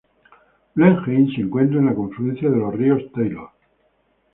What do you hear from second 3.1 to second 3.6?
Taylor.